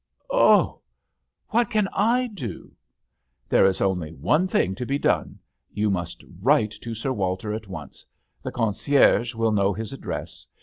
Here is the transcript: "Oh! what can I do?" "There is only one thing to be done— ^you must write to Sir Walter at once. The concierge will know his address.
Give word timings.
"Oh! 0.47 0.79
what 1.49 1.69
can 1.69 1.87
I 1.93 2.25
do?" 2.25 2.71
"There 3.49 3.67
is 3.67 3.81
only 3.81 4.13
one 4.15 4.47
thing 4.47 4.73
to 4.73 4.83
be 4.87 4.97
done— 4.97 5.37
^you 5.77 5.91
must 5.91 6.23
write 6.41 6.71
to 6.81 6.95
Sir 6.95 7.13
Walter 7.13 7.53
at 7.53 7.67
once. 7.67 8.07
The 8.41 8.51
concierge 8.51 9.35
will 9.35 9.51
know 9.51 9.73
his 9.73 9.93
address. 9.93 10.47